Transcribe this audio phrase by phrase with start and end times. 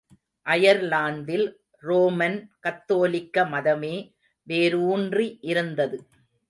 [0.45, 1.45] அயர்லாந்தில்
[1.83, 3.95] Roman கத்தோலிக்க மதமே
[4.47, 5.99] வேரூன்றி இருந்தது.